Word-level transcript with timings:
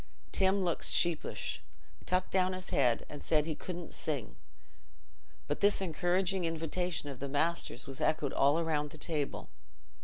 Tim 0.31 0.63
looked 0.63 0.85
sheepish, 0.85 1.61
tucked 2.07 2.31
down 2.31 2.53
his 2.53 2.71
head, 2.71 3.05
and 3.07 3.21
said 3.21 3.45
he 3.45 3.53
couldn't 3.53 3.93
sing, 3.93 4.35
but 5.47 5.59
this 5.59 5.79
encouraging 5.79 6.43
invitation 6.43 7.09
of 7.09 7.19
the 7.19 7.29
master's 7.29 7.85
was 7.85 8.01
echoed 8.01 8.33
all 8.33 8.63
round 8.63 8.89
the 8.89 8.97
table. 8.97 9.47